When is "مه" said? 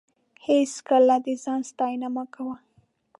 2.15-2.23